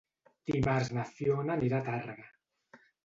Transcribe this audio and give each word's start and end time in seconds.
Dimarts 0.51 0.89
na 0.99 1.05
Fiona 1.11 1.55
anirà 1.59 1.83
a 1.83 1.87
Tàrrega. 1.91 2.83